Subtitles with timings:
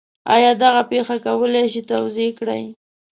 [0.35, 2.63] آیا دغه پېښه کولی شئ توضیح کړئ؟